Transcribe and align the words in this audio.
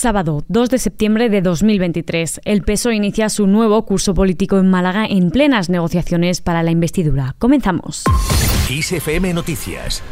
Sábado 0.00 0.42
2 0.48 0.70
de 0.70 0.78
septiembre 0.78 1.28
de 1.28 1.42
2023, 1.42 2.40
el 2.46 2.62
PSOE 2.62 2.94
inicia 2.94 3.28
su 3.28 3.46
nuevo 3.46 3.84
curso 3.84 4.14
político 4.14 4.56
en 4.56 4.70
Málaga 4.70 5.04
en 5.04 5.30
plenas 5.30 5.68
negociaciones 5.68 6.40
para 6.40 6.62
la 6.62 6.70
investidura. 6.70 7.34
Comenzamos. 7.38 8.04
ISFM 8.70 9.34
Noticias 9.34 10.02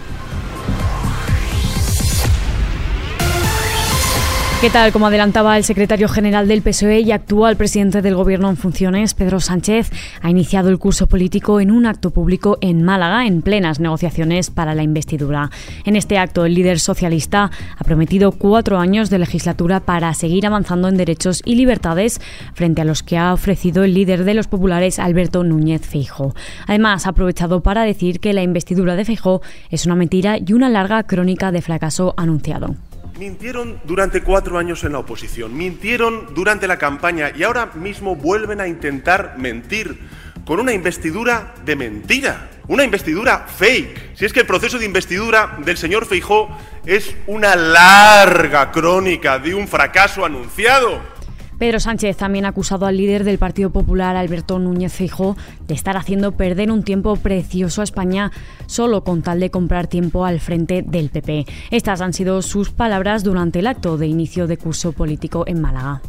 ¿Qué 4.61 4.71
tal? 4.71 4.91
Como 4.91 5.07
adelantaba 5.07 5.57
el 5.57 5.63
secretario 5.63 6.09
general 6.09 6.48
del 6.48 6.62
PSOE 6.62 6.99
y 6.99 7.12
actual 7.12 7.57
presidente 7.57 8.03
del 8.03 8.17
Gobierno 8.17 8.51
en 8.51 8.57
funciones, 8.57 9.14
Pedro 9.14 9.39
Sánchez, 9.39 9.93
ha 10.21 10.31
iniciado 10.31 10.69
el 10.69 10.81
curso 10.81 11.07
político 11.07 11.61
en 11.61 11.71
un 11.71 11.87
acto 11.87 12.11
público 12.11 12.59
en 12.61 12.82
Málaga 12.82 13.25
en 13.25 13.43
plenas 13.43 13.79
negociaciones 13.79 14.50
para 14.50 14.75
la 14.75 14.82
investidura. 14.82 15.53
En 15.85 15.95
este 15.95 16.18
acto, 16.18 16.45
el 16.45 16.55
líder 16.55 16.81
socialista 16.81 17.53
ha 17.77 17.85
prometido 17.85 18.32
cuatro 18.32 18.81
años 18.81 19.11
de 19.11 19.21
legislatura 19.21 19.79
para 19.79 20.13
seguir 20.14 20.45
avanzando 20.45 20.89
en 20.89 20.96
derechos 20.96 21.40
y 21.45 21.54
libertades 21.54 22.21
frente 22.53 22.82
a 22.82 22.85
los 22.85 23.04
que 23.04 23.17
ha 23.17 23.32
ofrecido 23.32 23.85
el 23.85 23.95
líder 23.95 24.25
de 24.25 24.35
los 24.35 24.49
populares, 24.49 24.99
Alberto 24.99 25.45
Núñez 25.45 25.86
Feijo. 25.86 26.35
Además, 26.67 27.07
ha 27.07 27.11
aprovechado 27.11 27.63
para 27.63 27.85
decir 27.85 28.18
que 28.18 28.32
la 28.32 28.43
investidura 28.43 28.96
de 28.96 29.04
Feijo 29.04 29.40
es 29.71 29.86
una 29.86 29.95
mentira 29.95 30.36
y 30.36 30.53
una 30.53 30.68
larga 30.68 31.04
crónica 31.04 31.53
de 31.53 31.63
fracaso 31.63 32.12
anunciado. 32.17 32.75
Mintieron 33.19 33.81
durante 33.83 34.22
cuatro 34.22 34.58
años 34.58 34.84
en 34.84 34.92
la 34.92 35.00
oposición, 35.00 35.56
mintieron 35.56 36.33
durante 36.36 36.69
la 36.69 36.78
campaña 36.78 37.33
y 37.36 37.42
ahora 37.42 37.72
mismo 37.75 38.14
vuelven 38.14 38.61
a 38.61 38.69
intentar 38.69 39.34
mentir 39.36 39.98
con 40.44 40.61
una 40.61 40.72
investidura 40.72 41.53
de 41.64 41.75
mentira, 41.75 42.48
una 42.69 42.84
investidura 42.84 43.44
fake. 43.48 44.17
Si 44.17 44.25
es 44.25 44.33
que 44.33 44.39
el 44.39 44.47
proceso 44.47 44.78
de 44.78 44.84
investidura 44.84 45.58
del 45.64 45.77
señor 45.77 46.06
Feijó 46.06 46.48
es 46.86 47.17
una 47.27 47.56
larga 47.56 48.70
crónica 48.70 49.41
de 49.41 49.53
un 49.53 49.66
fracaso 49.66 50.25
anunciado. 50.25 51.17
Pedro 51.58 51.80
Sánchez 51.80 52.17
también 52.17 52.44
ha 52.44 52.50
acusado 52.50 52.86
al 52.86 52.97
líder 52.97 53.25
del 53.25 53.39
Partido 53.39 53.70
Popular, 53.70 54.16
Alberto 54.16 54.58
Núñez 54.60 54.92
Feijóo, 54.92 55.36
de 55.66 55.74
estar 55.74 55.96
haciendo 55.96 56.33
perder 56.33 56.70
un 56.70 56.84
tiempo 56.84 57.16
precioso 57.16 57.80
a 57.80 57.84
España 57.84 58.30
solo 58.66 59.02
con 59.02 59.22
tal 59.22 59.41
de 59.41 59.50
comprar 59.50 59.88
tiempo 59.88 60.24
al 60.24 60.38
frente 60.38 60.83
del 60.83 61.10
PP. 61.10 61.46
Estas 61.70 62.00
han 62.00 62.12
sido 62.12 62.42
sus 62.42 62.70
palabras 62.70 63.24
durante 63.24 63.58
el 63.58 63.66
acto 63.66 63.98
de 63.98 64.06
inicio 64.06 64.46
de 64.46 64.56
curso 64.56 64.92
político 64.92 65.44
en 65.48 65.60
Málaga. 65.60 66.00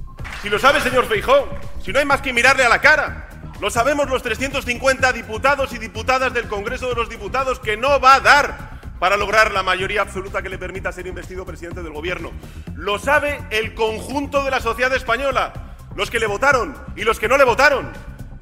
Si 0.44 0.50
lo 0.50 0.60
sabe, 0.60 0.82
señor 0.82 1.06
Feijóo, 1.06 1.48
si 1.84 1.92
no 1.92 2.00
hay 2.00 2.06
más 2.06 2.22
que 2.22 2.32
mirarle 2.32 2.64
a 2.64 2.70
la 2.70 2.80
cara. 2.80 3.30
Lo 3.60 3.72
sabemos 3.72 4.10
los 4.10 4.22
350 4.22 5.12
diputados 5.14 5.74
y 5.74 5.80
diputadas 5.80 6.34
del 6.34 6.48
Congreso 6.48 6.90
de 6.90 6.96
los 6.96 7.10
Diputados 7.10 7.60
que 7.60 7.76
no 7.76 8.00
va 8.00 8.16
a 8.16 8.20
dar 8.22 8.69
para 9.00 9.18
lograr 9.18 9.52
la 9.52 9.64
mayoría 9.64 10.02
absoluta 10.02 10.42
que 10.42 10.50
le 10.50 10.58
permita 10.58 10.92
ser 10.92 11.08
investido 11.08 11.46
presidente 11.46 11.82
del 11.82 11.94
gobierno. 11.94 12.32
Lo 12.76 13.00
sabe 13.00 13.40
el 13.50 13.74
conjunto 13.74 14.44
de 14.44 14.52
la 14.52 14.60
sociedad 14.60 14.94
española, 14.94 15.54
los 15.96 16.12
que 16.12 16.20
le 16.20 16.28
votaron 16.28 16.76
y 16.96 17.04
los 17.04 17.20
que 17.20 17.28
no 17.28 17.38
le 17.38 17.46
votaron, 17.46 17.92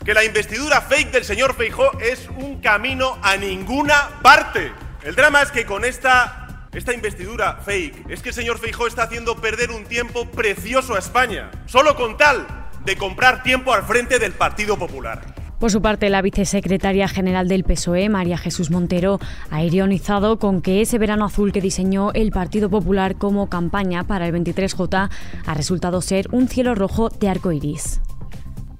que 0.03 0.13
la 0.13 0.23
investidura 0.23 0.81
fake 0.81 1.11
del 1.11 1.25
señor 1.25 1.53
Feijó 1.53 1.97
es 1.99 2.27
un 2.37 2.59
camino 2.61 3.17
a 3.21 3.37
ninguna 3.37 4.09
parte. 4.21 4.71
El 5.03 5.15
drama 5.15 5.41
es 5.41 5.51
que 5.51 5.65
con 5.65 5.85
esta, 5.85 6.67
esta 6.73 6.93
investidura 6.93 7.59
fake 7.63 8.09
es 8.09 8.21
que 8.21 8.29
el 8.29 8.35
señor 8.35 8.57
Feijó 8.57 8.87
está 8.87 9.03
haciendo 9.03 9.35
perder 9.35 9.71
un 9.71 9.85
tiempo 9.85 10.29
precioso 10.31 10.95
a 10.95 10.99
España, 10.99 11.51
solo 11.65 11.95
con 11.95 12.17
tal 12.17 12.47
de 12.83 12.95
comprar 12.95 13.43
tiempo 13.43 13.73
al 13.73 13.83
frente 13.83 14.17
del 14.17 14.31
Partido 14.31 14.77
Popular. 14.77 15.36
Por 15.59 15.71
su 15.71 15.81
parte, 15.81 16.09
la 16.09 16.21
vicesecretaria 16.21 17.07
general 17.07 17.47
del 17.47 17.63
PSOE, 17.63 18.09
María 18.09 18.37
Jesús 18.37 18.69
Montero, 18.69 19.19
ha 19.49 19.63
ironizado 19.63 20.37
con 20.37 20.61
que 20.61 20.81
ese 20.81 20.99
verano 20.99 21.25
azul 21.25 21.51
que 21.51 21.61
diseñó 21.61 22.11
el 22.13 22.31
Partido 22.31 22.69
Popular 22.69 23.15
como 23.15 23.49
campaña 23.49 24.03
para 24.03 24.27
el 24.27 24.35
23J 24.35 25.09
ha 25.45 25.53
resultado 25.55 26.01
ser 26.01 26.27
un 26.31 26.47
cielo 26.47 26.75
rojo 26.75 27.09
de 27.09 27.29
arco 27.29 27.51
iris 27.51 28.01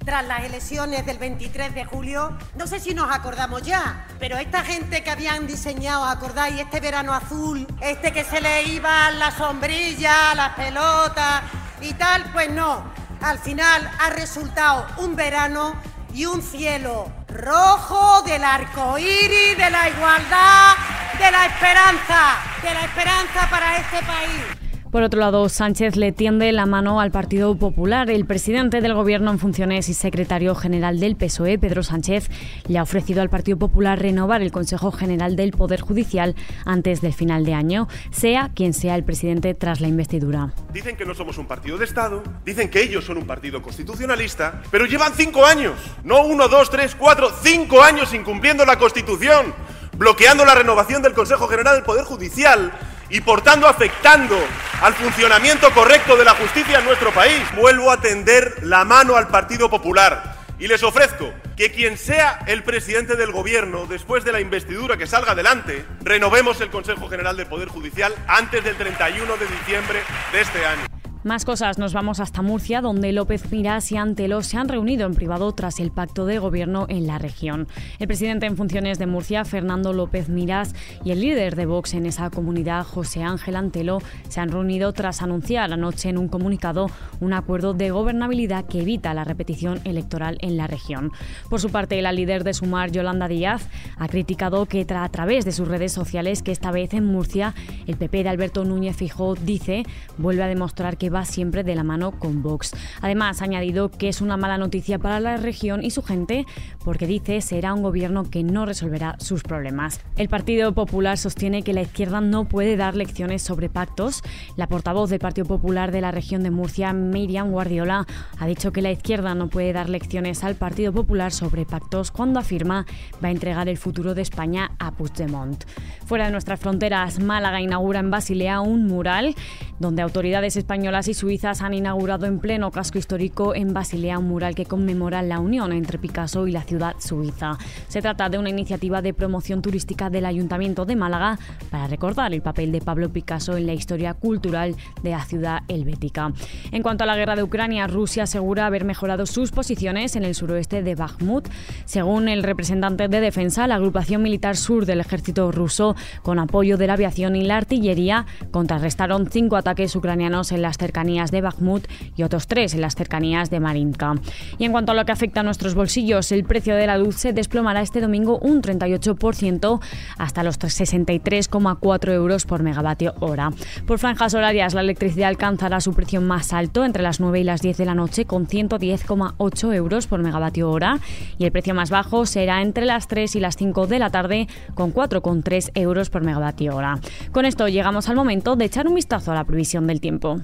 tras 0.05 0.25
las 0.25 0.45
elecciones 0.45 1.05
del 1.05 1.17
23 1.17 1.75
de 1.75 1.83
julio, 1.83 2.31
no 2.55 2.65
sé 2.65 2.79
si 2.79 2.93
nos 2.93 3.13
acordamos 3.13 3.61
ya, 3.63 4.07
pero 4.19 4.37
esta 4.37 4.63
gente 4.63 5.03
que 5.03 5.09
habían 5.09 5.47
diseñado, 5.47 6.05
¿acordáis? 6.05 6.61
Este 6.61 6.79
verano 6.79 7.11
azul, 7.11 7.67
este 7.81 8.13
que 8.13 8.23
se 8.23 8.39
le 8.39 8.63
iban 8.69 9.19
las 9.19 9.33
sombrillas, 9.33 10.33
las 10.33 10.53
pelotas 10.53 11.41
y 11.81 11.91
tal, 11.95 12.23
pues 12.31 12.49
no. 12.49 12.85
Al 13.19 13.37
final 13.39 13.91
ha 13.99 14.09
resultado 14.11 14.85
un 14.99 15.17
verano 15.17 15.75
y 16.13 16.25
un 16.25 16.41
cielo 16.41 17.11
rojo 17.27 18.21
del 18.23 18.43
arco 18.43 18.97
iris, 18.97 19.57
de 19.57 19.69
la 19.69 19.89
igualdad, 19.89 20.75
de 21.19 21.31
la 21.31 21.45
esperanza, 21.45 22.37
de 22.61 22.73
la 22.73 22.81
esperanza 22.85 23.49
para 23.49 23.77
este 23.77 23.97
país. 24.05 24.67
Por 24.91 25.03
otro 25.03 25.19
lado, 25.19 25.49
Sánchez 25.49 25.97
le 25.97 26.13
tiende 26.13 26.49
la 26.53 26.65
mano 26.65 27.01
al 27.01 27.11
Partido 27.11 27.55
Popular. 27.57 28.09
El 28.09 28.25
presidente 28.25 28.79
del 28.79 28.93
Gobierno 28.93 29.31
en 29.31 29.37
funciones 29.37 29.89
y 29.89 29.93
secretario 29.93 30.55
general 30.55 31.01
del 31.01 31.17
PSOE, 31.17 31.59
Pedro 31.59 31.83
Sánchez, 31.83 32.29
le 32.67 32.77
ha 32.77 32.83
ofrecido 32.83 33.21
al 33.21 33.29
Partido 33.29 33.57
Popular 33.57 34.01
renovar 34.01 34.41
el 34.41 34.53
Consejo 34.53 34.91
General 34.91 35.35
del 35.35 35.51
Poder 35.51 35.81
Judicial 35.81 36.35
antes 36.65 37.01
del 37.01 37.13
final 37.13 37.43
de 37.43 37.53
año, 37.53 37.89
sea 38.11 38.49
quien 38.55 38.73
sea 38.73 38.95
el 38.95 39.03
presidente 39.03 39.53
tras 39.53 39.81
la 39.81 39.89
investidura. 39.89 40.53
Dicen 40.71 40.95
que 40.95 41.05
no 41.05 41.13
somos 41.13 41.37
un 41.37 41.47
partido 41.47 41.77
de 41.77 41.83
Estado, 41.83 42.23
dicen 42.45 42.69
que 42.69 42.81
ellos 42.81 43.03
son 43.03 43.17
un 43.17 43.27
partido 43.27 43.61
constitucionalista, 43.61 44.61
pero 44.71 44.85
llevan 44.85 45.11
cinco 45.15 45.45
años, 45.45 45.73
no 46.07 46.21
uno, 46.21 46.47
dos, 46.47 46.69
tres, 46.69 46.95
cuatro, 46.97 47.29
cinco 47.43 47.83
años 47.83 48.13
incumpliendo 48.13 48.65
la 48.65 48.79
Constitución, 48.79 49.53
bloqueando 49.97 50.45
la 50.45 50.55
renovación 50.55 51.01
del 51.01 51.11
Consejo 51.11 51.49
General 51.49 51.75
del 51.75 51.83
Poder 51.83 52.05
Judicial 52.05 52.71
y 53.09 53.19
por 53.19 53.41
tanto 53.41 53.67
afectando 53.67 54.37
al 54.81 54.93
funcionamiento 54.93 55.69
correcto 55.73 56.15
de 56.15 56.23
la 56.23 56.33
justicia 56.35 56.79
en 56.79 56.85
nuestro 56.85 57.11
país. 57.11 57.41
Vuelvo 57.57 57.91
a 57.91 57.99
tender 57.99 58.63
la 58.63 58.85
mano 58.85 59.17
al 59.17 59.27
Partido 59.27 59.69
Popular 59.69 60.37
y 60.57 60.69
les 60.69 60.81
ofrezco 60.81 61.33
que 61.57 61.73
quien 61.73 61.97
sea 61.97 62.39
el 62.47 62.63
presidente 62.63 63.17
del 63.17 63.33
gobierno 63.33 63.85
después 63.85 64.23
de 64.23 64.31
la 64.31 64.39
investidura 64.39 64.95
que 64.95 65.07
salga 65.07 65.33
adelante, 65.33 65.85
renovemos 66.03 66.61
el 66.61 66.69
Consejo 66.69 67.09
General 67.09 67.35
del 67.35 67.47
Poder 67.47 67.67
Judicial 67.67 68.15
antes 68.29 68.63
del 68.63 68.77
31 68.77 69.35
de 69.35 69.45
diciembre 69.45 69.99
de 70.31 70.39
este 70.39 70.65
año. 70.65 70.96
Más 71.23 71.45
cosas, 71.45 71.77
nos 71.79 71.93
vamos 71.93 72.19
hasta 72.19 72.41
Murcia, 72.41 72.79
donde 72.79 73.11
López 73.11 73.51
Miras 73.51 73.91
y 73.91 73.97
Antelo 73.97 74.43
se 74.43 74.57
han 74.57 74.69
reunido 74.69 75.05
en 75.07 75.15
privado 75.15 75.51
tras 75.51 75.79
el 75.79 75.91
pacto 75.91 76.25
de 76.25 76.37
gobierno 76.37 76.85
en 76.89 77.07
la 77.07 77.17
región. 77.17 77.67
El 77.99 78.07
presidente 78.07 78.45
en 78.45 78.55
funciones 78.55 78.99
de 78.99 79.07
Murcia, 79.07 79.43
Fernando 79.43 79.93
López 79.93 80.29
Miras, 80.29 80.75
y 81.03 81.11
el 81.11 81.21
líder 81.21 81.55
de 81.55 81.65
Vox 81.65 81.95
en 81.95 82.05
esa 82.05 82.29
comunidad, 82.29 82.85
José 82.85 83.23
Ángel 83.23 83.55
Antelo, 83.55 83.99
se 84.29 84.39
han 84.39 84.49
reunido 84.49 84.93
tras 84.93 85.21
anunciar 85.21 85.73
anoche 85.73 86.09
en 86.09 86.17
un 86.17 86.27
comunicado 86.27 86.87
un 87.19 87.33
acuerdo 87.33 87.73
de 87.73 87.89
gobernabilidad 87.89 88.65
que 88.65 88.81
evita 88.81 89.13
la 89.13 89.23
repetición 89.23 89.81
electoral 89.85 90.37
en 90.41 90.55
la 90.55 90.67
región. 90.67 91.11
Por 91.49 91.59
su 91.59 91.71
parte, 91.71 92.01
la 92.01 92.11
líder 92.11 92.43
de 92.43 92.53
Sumar, 92.53 92.91
Yolanda 92.91 93.27
Díaz, 93.27 93.67
ha 93.97 94.07
criticado 94.07 94.67
que 94.67 94.85
a 94.87 95.09
través 95.09 95.45
de 95.45 95.51
sus 95.51 95.67
redes 95.67 95.91
sociales 95.91 96.43
que 96.43 96.51
esta 96.51 96.71
vez 96.71 96.93
en 96.93 97.05
Murcia, 97.05 97.55
el 97.87 97.97
PP 97.97 98.23
de 98.23 98.29
Alberto 98.29 98.63
Núñez 98.63 98.95
Fijó 98.95 99.35
dice 99.35 99.83
vuelve 100.17 100.43
a 100.43 100.47
demostrar 100.47 100.97
que 100.97 101.09
va 101.09 101.16
siempre 101.25 101.63
de 101.63 101.75
la 101.75 101.83
mano 101.83 102.11
con 102.11 102.41
Vox. 102.41 102.71
Además, 103.01 103.41
ha 103.41 103.45
añadido 103.45 103.89
que 103.89 104.09
es 104.09 104.21
una 104.21 104.37
mala 104.37 104.57
noticia 104.57 104.99
para 104.99 105.19
la 105.19 105.37
región 105.37 105.83
y 105.83 105.91
su 105.91 106.03
gente 106.03 106.45
porque 106.83 107.07
dice 107.07 107.41
será 107.41 107.73
un 107.73 107.83
gobierno 107.83 108.29
que 108.29 108.43
no 108.43 108.65
resolverá 108.65 109.15
sus 109.19 109.43
problemas. 109.43 109.99
El 110.15 110.29
Partido 110.29 110.73
Popular 110.73 111.17
sostiene 111.17 111.63
que 111.63 111.73
la 111.73 111.81
izquierda 111.81 112.21
no 112.21 112.45
puede 112.45 112.77
dar 112.77 112.95
lecciones 112.95 113.41
sobre 113.41 113.69
pactos. 113.69 114.23
La 114.55 114.67
portavoz 114.67 115.09
del 115.09 115.19
Partido 115.19 115.47
Popular 115.47 115.91
de 115.91 116.01
la 116.01 116.11
región 116.11 116.43
de 116.43 116.51
Murcia, 116.51 116.93
Miriam 116.93 117.51
Guardiola, 117.51 118.05
ha 118.39 118.47
dicho 118.47 118.71
que 118.71 118.81
la 118.81 118.91
izquierda 118.91 119.35
no 119.35 119.47
puede 119.49 119.73
dar 119.73 119.89
lecciones 119.89 120.43
al 120.43 120.55
Partido 120.55 120.93
Popular 120.93 121.31
sobre 121.31 121.65
pactos 121.65 122.11
cuando 122.11 122.39
afirma 122.39 122.85
va 123.23 123.27
a 123.27 123.31
entregar 123.31 123.69
el 123.69 123.77
futuro 123.77 124.15
de 124.15 124.21
España 124.21 124.71
a 124.79 124.91
Puigdemont. 124.91 125.63
Fuera 126.05 126.25
de 126.25 126.31
nuestras 126.31 126.59
fronteras, 126.59 127.19
Málaga 127.19 127.61
inaugura 127.61 127.99
en 127.99 128.11
Basilea 128.11 128.61
un 128.61 128.87
mural 128.87 129.35
donde 129.79 130.01
autoridades 130.01 130.57
españolas 130.57 130.96
y 131.05 131.13
suizas 131.13 131.61
han 131.61 131.75
inaugurado 131.75 132.25
en 132.25 132.39
pleno 132.39 132.71
casco 132.71 132.97
histórico 132.97 133.53
en 133.53 133.71
Basilea 133.71 134.17
un 134.17 134.27
mural 134.29 134.55
que 134.55 134.65
conmemora 134.65 135.21
la 135.21 135.39
unión 135.39 135.71
entre 135.71 135.99
Picasso 135.99 136.47
y 136.47 136.51
la 136.51 136.63
ciudad 136.63 136.95
suiza. 136.97 137.59
Se 137.87 138.01
trata 138.01 138.29
de 138.29 138.39
una 138.39 138.49
iniciativa 138.49 139.03
de 139.03 139.13
promoción 139.13 139.61
turística 139.61 140.09
del 140.09 140.25
Ayuntamiento 140.25 140.85
de 140.85 140.95
Málaga 140.95 141.37
para 141.69 141.85
recordar 141.85 142.33
el 142.33 142.41
papel 142.41 142.71
de 142.71 142.81
Pablo 142.81 143.09
Picasso 143.09 143.55
en 143.57 143.67
la 143.67 143.73
historia 143.73 144.15
cultural 144.15 144.75
de 145.03 145.11
la 145.11 145.23
ciudad 145.23 145.59
helvética. 145.67 146.33
En 146.71 146.81
cuanto 146.81 147.03
a 147.03 147.07
la 147.07 147.15
guerra 147.15 147.35
de 147.35 147.43
Ucrania, 147.43 147.85
Rusia 147.85 148.23
asegura 148.23 148.65
haber 148.65 148.83
mejorado 148.83 149.27
sus 149.27 149.51
posiciones 149.51 150.15
en 150.15 150.23
el 150.23 150.33
suroeste 150.33 150.81
de 150.81 150.95
Bakhmut. 150.95 151.47
Según 151.85 152.27
el 152.27 152.41
representante 152.41 153.07
de 153.07 153.21
defensa, 153.21 153.67
la 153.67 153.75
agrupación 153.75 154.23
militar 154.23 154.57
sur 154.57 154.87
del 154.87 155.01
ejército 155.01 155.51
ruso, 155.51 155.95
con 156.23 156.39
apoyo 156.39 156.75
de 156.77 156.87
la 156.87 156.93
aviación 156.93 157.35
y 157.35 157.43
la 157.43 157.57
artillería, 157.57 158.25
contrarrestaron 158.49 159.29
cinco 159.29 159.57
ataques 159.57 159.95
ucranianos 159.95 160.51
en 160.51 160.61
las 160.63 160.77
cercanías 160.87 161.31
de 161.31 161.41
Bakhmut 161.41 161.85
y 162.15 162.23
otros 162.23 162.47
tres 162.47 162.73
en 162.73 162.79
las 162.79 162.95
cercanías 162.95 163.49
de 163.49 163.59
Marinka. 163.59 164.15
Y 164.57 164.63
en 164.63 164.71
cuanto 164.71 164.93
a 164.93 164.95
lo 164.95 165.03
que 165.03 165.11
afecta 165.11 165.41
a 165.41 165.43
nuestros 165.43 165.75
bolsillos, 165.75 166.31
el 166.31 166.45
precio 166.45 166.75
de 166.75 166.87
la 166.87 166.97
luz 166.97 167.17
se 167.17 167.33
desplomará 167.33 167.81
este 167.81 167.99
domingo 167.99 168.39
un 168.39 168.61
38% 168.61 169.81
hasta 170.17 170.43
los 170.43 170.59
63,4 170.59 172.11
euros 172.13 172.45
por 172.45 172.63
megavatio 172.63 173.15
hora. 173.19 173.51
Por 173.85 173.99
franjas 173.99 174.33
horarias, 174.33 174.73
la 174.73 174.81
electricidad 174.81 175.27
alcanzará 175.27 175.81
su 175.81 175.93
precio 175.93 176.21
más 176.21 176.53
alto 176.53 176.85
entre 176.85 177.03
las 177.03 177.19
9 177.19 177.41
y 177.41 177.43
las 177.43 177.61
10 177.61 177.77
de 177.77 177.85
la 177.85 177.95
noche 177.95 178.23
con 178.23 178.47
110,8 178.47 179.73
euros 179.73 180.07
por 180.07 180.21
megavatio 180.21 180.71
hora 180.71 180.99
y 181.37 181.43
el 181.43 181.51
precio 181.51 181.73
más 181.73 181.89
bajo 181.89 182.25
será 182.25 182.61
entre 182.61 182.85
las 182.85 183.07
3 183.07 183.35
y 183.35 183.39
las 183.41 183.57
5 183.57 183.87
de 183.87 183.99
la 183.99 184.09
tarde 184.09 184.47
con 184.73 184.93
4,3 184.93 185.71
euros 185.75 186.09
por 186.09 186.23
megavatio 186.23 186.75
hora. 186.75 186.99
Con 187.31 187.45
esto 187.45 187.67
llegamos 187.67 188.07
al 188.07 188.15
momento 188.15 188.55
de 188.55 188.65
echar 188.65 188.87
un 188.87 188.95
vistazo 188.95 189.31
a 189.31 189.35
la 189.35 189.43
previsión 189.43 189.87
del 189.87 189.99
tiempo. 189.99 190.37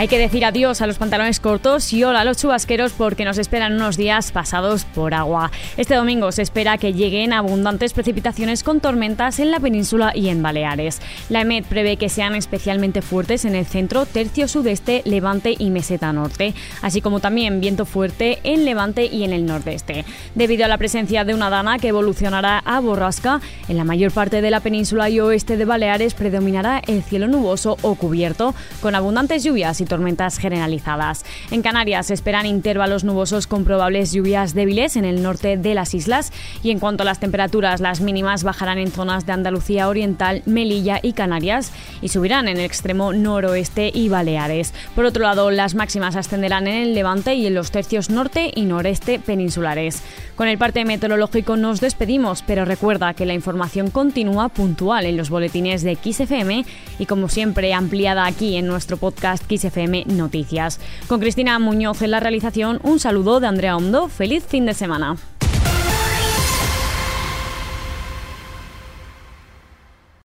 Hay 0.00 0.08
que 0.08 0.18
decir 0.18 0.46
adiós 0.46 0.80
a 0.80 0.86
los 0.86 0.96
pantalones 0.96 1.40
cortos 1.40 1.92
y 1.92 2.04
hola 2.04 2.22
a 2.22 2.24
los 2.24 2.38
chubasqueros 2.38 2.92
porque 2.92 3.26
nos 3.26 3.36
esperan 3.36 3.74
unos 3.74 3.98
días 3.98 4.32
pasados 4.32 4.86
por 4.86 5.12
agua. 5.12 5.50
Este 5.76 5.94
domingo 5.94 6.32
se 6.32 6.40
espera 6.40 6.78
que 6.78 6.94
lleguen 6.94 7.34
abundantes 7.34 7.92
precipitaciones 7.92 8.62
con 8.62 8.80
tormentas 8.80 9.40
en 9.40 9.50
la 9.50 9.60
península 9.60 10.12
y 10.14 10.30
en 10.30 10.42
Baleares. 10.42 11.02
La 11.28 11.42
EMET 11.42 11.66
prevé 11.66 11.98
que 11.98 12.08
sean 12.08 12.34
especialmente 12.34 13.02
fuertes 13.02 13.44
en 13.44 13.54
el 13.54 13.66
centro, 13.66 14.06
tercio 14.06 14.48
sudeste, 14.48 15.02
levante 15.04 15.54
y 15.58 15.68
meseta 15.68 16.14
norte, 16.14 16.54
así 16.80 17.02
como 17.02 17.20
también 17.20 17.60
viento 17.60 17.84
fuerte 17.84 18.38
en 18.42 18.64
levante 18.64 19.04
y 19.04 19.24
en 19.24 19.34
el 19.34 19.44
nordeste. 19.44 20.06
Debido 20.34 20.64
a 20.64 20.68
la 20.68 20.78
presencia 20.78 21.24
de 21.24 21.34
una 21.34 21.50
dana 21.50 21.78
que 21.78 21.88
evolucionará 21.88 22.62
a 22.64 22.80
borrasca, 22.80 23.42
en 23.68 23.76
la 23.76 23.84
mayor 23.84 24.12
parte 24.12 24.40
de 24.40 24.50
la 24.50 24.60
península 24.60 25.10
y 25.10 25.20
oeste 25.20 25.58
de 25.58 25.66
Baleares 25.66 26.14
predominará 26.14 26.80
el 26.86 27.02
cielo 27.02 27.28
nuboso 27.28 27.76
o 27.82 27.96
cubierto, 27.96 28.54
con 28.80 28.94
abundantes 28.94 29.44
lluvias 29.44 29.82
y 29.82 29.89
tormentas 29.90 30.38
generalizadas. 30.38 31.26
En 31.50 31.60
Canarias 31.60 32.06
se 32.06 32.14
esperan 32.14 32.46
intervalos 32.46 33.04
nubosos 33.04 33.46
con 33.46 33.64
probables 33.64 34.12
lluvias 34.12 34.54
débiles 34.54 34.96
en 34.96 35.04
el 35.04 35.22
norte 35.22 35.58
de 35.58 35.74
las 35.74 35.92
islas 35.92 36.32
y 36.62 36.70
en 36.70 36.78
cuanto 36.78 37.02
a 37.02 37.06
las 37.06 37.20
temperaturas, 37.20 37.80
las 37.80 38.00
mínimas 38.00 38.44
bajarán 38.44 38.78
en 38.78 38.90
zonas 38.90 39.26
de 39.26 39.32
Andalucía 39.32 39.88
Oriental, 39.88 40.42
Melilla 40.46 41.00
y 41.02 41.12
Canarias 41.12 41.72
y 42.00 42.08
subirán 42.08 42.48
en 42.48 42.56
el 42.56 42.64
extremo 42.64 43.12
noroeste 43.12 43.90
y 43.92 44.08
Baleares. 44.08 44.72
Por 44.94 45.04
otro 45.04 45.24
lado, 45.24 45.50
las 45.50 45.74
máximas 45.74 46.16
ascenderán 46.16 46.68
en 46.68 46.82
el 46.82 46.94
levante 46.94 47.34
y 47.34 47.46
en 47.46 47.54
los 47.54 47.70
tercios 47.70 48.08
norte 48.08 48.52
y 48.54 48.62
noreste 48.62 49.18
peninsulares. 49.18 50.02
Con 50.36 50.48
el 50.48 50.56
parte 50.56 50.84
meteorológico 50.84 51.56
nos 51.56 51.80
despedimos, 51.80 52.42
pero 52.46 52.64
recuerda 52.64 53.12
que 53.12 53.26
la 53.26 53.34
información 53.34 53.90
continúa 53.90 54.48
puntual 54.48 55.04
en 55.04 55.16
los 55.16 55.28
boletines 55.28 55.82
de 55.82 55.96
XFM 55.96 56.64
y 56.98 57.06
como 57.06 57.28
siempre 57.28 57.74
ampliada 57.74 58.24
aquí 58.24 58.56
en 58.56 58.66
nuestro 58.66 58.96
podcast 58.96 59.44
Noticias. 59.88 60.80
Con 61.06 61.20
Cristina 61.20 61.58
Muñoz 61.58 62.02
en 62.02 62.10
la 62.10 62.20
realización, 62.20 62.80
un 62.82 63.00
saludo 63.00 63.40
de 63.40 63.46
Andrea 63.46 63.76
Hondo. 63.76 64.08
Feliz 64.08 64.44
fin 64.44 64.66
de 64.66 64.74
semana. 64.74 65.16